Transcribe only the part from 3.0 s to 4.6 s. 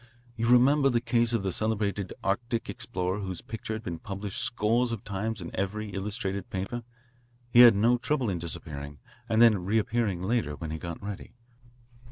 whose picture had been published